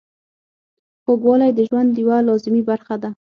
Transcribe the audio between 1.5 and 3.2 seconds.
د ژوند یوه لازمي برخه ده.